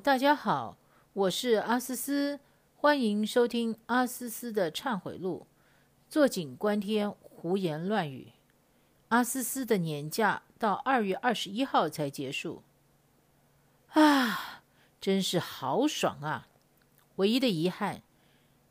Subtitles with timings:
[0.00, 0.76] 大家好，
[1.12, 2.38] 我是阿思思，
[2.76, 5.48] 欢迎收听阿思思的忏悔录。
[6.08, 8.30] 坐井观天，胡言乱语。
[9.08, 12.62] 阿思思的年假到二月二十一号才结束，
[13.88, 14.62] 啊，
[15.00, 16.46] 真是好爽啊！
[17.16, 18.02] 唯一的遗憾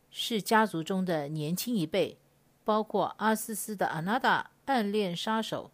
[0.10, 2.18] 是家族中的年轻一辈，
[2.64, 5.72] 包括阿思思的阿娜达暗恋杀手，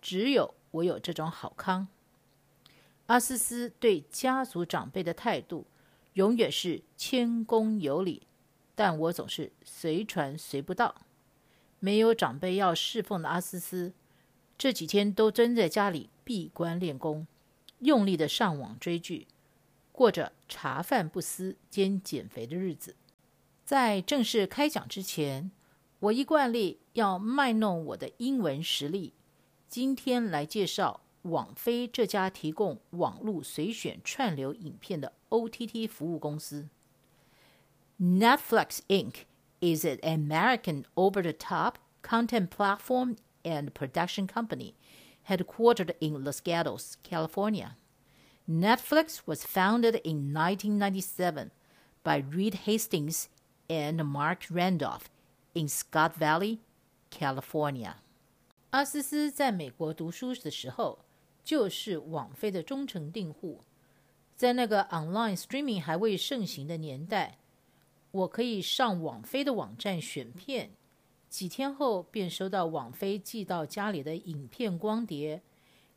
[0.00, 1.88] 只有我有这种好康。
[3.08, 5.66] 阿思思对家族长辈的态度
[6.12, 8.26] 永远是谦恭有礼，
[8.74, 10.94] 但我总是随传随不到。
[11.80, 13.94] 没有长辈要侍奉的阿思思，
[14.58, 17.26] 这几天都蹲在家里闭关练功，
[17.78, 19.26] 用力的上网追剧，
[19.90, 22.94] 过着茶饭不思兼减肥的日子。
[23.64, 25.50] 在正式开讲之前，
[26.00, 29.14] 我一惯例要卖弄我的英文实力。
[29.66, 36.67] 今天来介绍网飞这家提供网络随选串流影片的 OTT 服务公司，
[37.99, 39.25] Netflix Inc.
[39.61, 44.73] is an American over the top content platform and production company
[45.27, 47.77] headquartered in Los Gatos, California.
[48.45, 51.51] Netflix was founded in 1997
[52.03, 53.29] by Reed Hastings
[53.69, 55.09] and Mark Randolph
[55.55, 56.59] in Scott Valley,
[57.09, 57.95] California.
[58.71, 60.99] 阿思思在美国读书的时候，
[61.48, 63.62] 就是网飞的忠诚订户。
[64.36, 67.38] 在那个 online streaming 还未盛行的年代，
[68.10, 70.72] 我可以上网飞的网站选片，
[71.30, 75.40] 几天后便收到网飞寄到家里的影片光碟。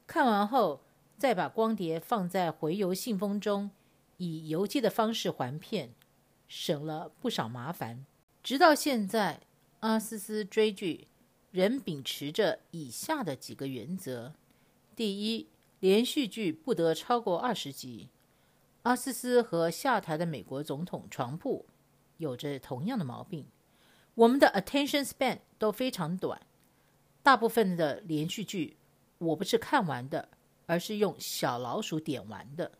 [0.07, 0.79] 看完后，
[1.17, 3.71] 再把光碟放在回邮信封中，
[4.15, 5.93] 以邮寄的方式还片，
[6.47, 8.05] 省了不少麻烦。
[8.41, 9.41] 直到现在，
[9.81, 11.09] 阿思思追剧
[11.51, 14.33] 仍秉持着以下的几个原则：
[14.95, 15.47] 第一，
[15.79, 18.09] 连续剧不得超过二十集。
[18.83, 21.65] 阿思思和下台的美国总统床铺。
[22.17, 23.47] 有着同样的毛病，
[24.13, 26.39] 我们的 attention span 都非常短。
[27.23, 28.77] 大部分的连续剧，
[29.17, 30.29] 我不是看完的，
[30.67, 32.73] 而是用小老鼠点完的。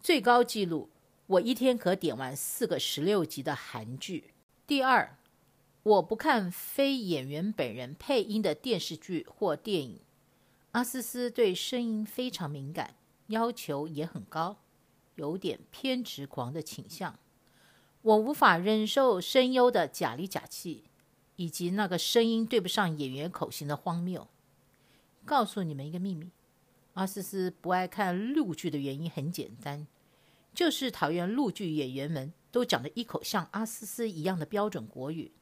[0.00, 0.88] 最高纪录，
[1.26, 4.32] 我一天可点完四个十六集的韩剧。
[4.66, 5.18] 第二，
[5.82, 10.00] 我不看非演员本人配音的电视剧或电影。
[10.78, 12.94] 阿思思对声音非常敏感，
[13.26, 14.58] 要求也很高，
[15.16, 17.18] 有点偏执狂的倾向。
[18.02, 20.84] 我无法忍受声优的假里假气，
[21.34, 24.28] 以及那个声音对不上演员口型的荒谬。
[25.24, 26.30] 告诉你们一个秘密：
[26.94, 29.84] 阿思思不爱看陆剧的原因很简单，
[30.54, 35.32] 就是讨厌陆剧演员们都讲的一口像阿思思一样的标准国语。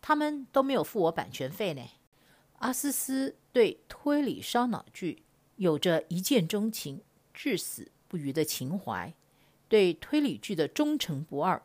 [0.00, 1.82] 他们都没有付我版权费呢。
[2.60, 5.22] 阿思思对推理烧脑剧
[5.56, 7.02] 有着一见钟情、
[7.34, 9.12] 至死不渝的情怀，
[9.68, 11.60] 对推理剧的忠诚不二。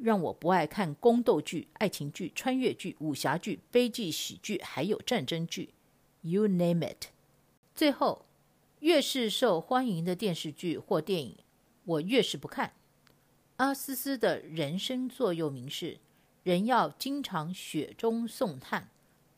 [0.00, 5.70] 让我不爱看宫斗剧、爱情剧、穿越剧、武侠剧、悲剧喜剧，还有战争剧
[6.20, 7.08] ，You name it。
[7.74, 8.24] 最后，
[8.78, 11.38] 越是受欢迎的电视剧或电影，
[11.84, 12.74] 我越是不看。
[13.56, 15.98] 阿思思的人生座右铭是：
[16.44, 18.88] 人要经常雪中送炭，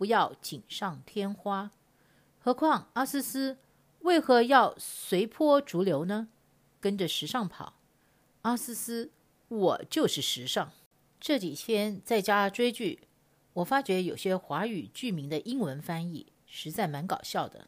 [0.01, 1.73] 不要锦上添花。
[2.39, 3.59] 何况阿思思
[3.99, 6.29] 为何要随波逐流呢？
[6.81, 7.75] 跟着时尚跑？
[8.41, 9.11] 阿思思。
[9.49, 10.73] 我就是时尚。
[11.21, 13.01] 这几天在家追剧，
[13.53, 17.67] 我发觉有些华语剧名的英文翻译实在蛮搞笑的。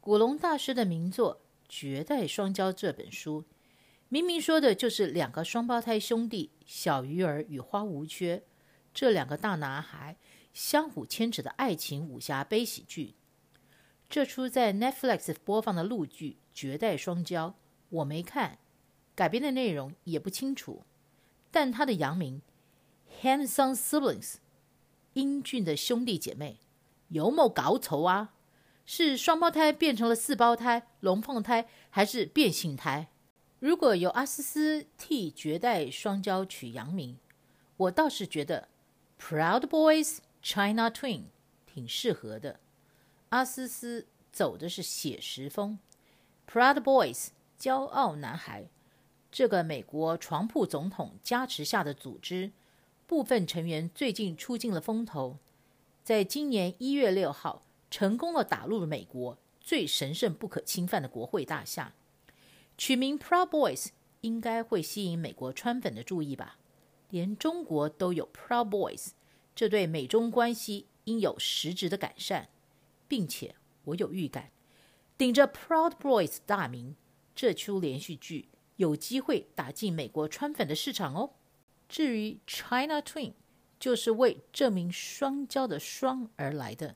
[0.00, 1.34] 古龙大师的名作
[1.68, 3.42] 《绝代双骄》这本书，
[4.08, 8.44] 明明说的就是两个双胞胎兄弟小鱼儿与花无缺
[8.94, 10.16] 这两个大男孩
[10.52, 13.14] 相互牵扯的爱情武侠悲喜剧。
[14.08, 17.48] 这出在 Netflix 播放的陆剧《绝代双骄》，
[17.90, 18.58] 我没看，
[19.14, 20.84] 改编的内容也不清楚。
[21.50, 22.42] 但他的洋名
[23.22, 24.36] ，handsome siblings，
[25.14, 26.58] 英俊的兄弟姐妹，
[27.08, 28.34] 有冇搞错啊？
[28.86, 33.08] 是双胞胎变成了四胞胎、龙凤胎，还是变性胎？
[33.58, 37.18] 如果由阿思思替绝代双骄取洋名，
[37.76, 38.68] 我倒是觉得
[39.20, 41.24] Proud Boys China Twin
[41.66, 42.60] 挺适合的。
[43.30, 45.78] 阿思思走的是写实风
[46.50, 48.68] ，Proud Boys 骄傲男孩。
[49.30, 52.52] 这个美国床铺总统加持下的组织，
[53.06, 55.36] 部分成员最近出尽了风头，
[56.02, 61.92] 在今年一月六号成功了打入了美国最神圣不可侵犯的国会大厦。
[62.78, 63.88] 取名 Proud Boys
[64.22, 66.56] 应该会吸引美国川粉的注意吧？
[67.10, 69.08] 连中国都有 Proud Boys，
[69.58, 72.48] 这对美中关系应有实质的改善，
[73.08, 73.56] 并且
[73.86, 74.52] 我有预感，
[75.16, 76.94] 顶着 Proud Boys 大名，
[77.34, 78.50] 这出连续剧。
[78.76, 81.32] 有机会打进美国川粉的市场哦。
[81.88, 83.32] 至于 China Twin，
[83.80, 86.94] 就是为证明双骄的“双”而来的，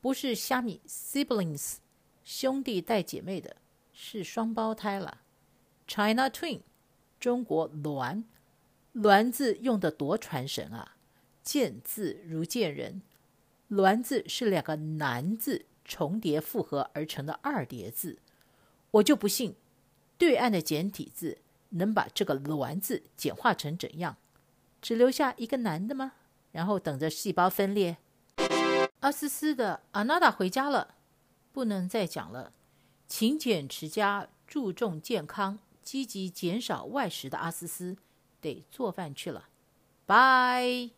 [0.00, 1.76] 不是虾米 siblings
[2.24, 3.56] 兄弟带姐妹的，
[3.92, 5.20] 是双胞胎了。
[5.86, 6.62] China Twin，
[7.18, 8.24] 中国鸾，
[8.94, 10.96] 鸾字用的多传神啊！
[11.50, 13.02] 见字如见人，
[13.70, 18.20] 鸾字是两个男字重叠复合而成的二叠字，
[18.92, 19.56] 我就不信
[20.16, 21.38] 对岸的简体字
[21.70, 24.16] 能把这个鸾字简化成怎样，
[24.80, 26.12] 只留下一个男的吗？
[26.52, 27.96] 然后等着细胞分裂。
[29.00, 30.94] 阿思思的阿娜达回家了，
[31.50, 32.52] 不能再讲了。
[33.08, 37.96] 勤俭持家，注重健康，积极减少外食的阿思思，
[38.40, 39.48] 得做饭去了。
[40.06, 40.90] 拜。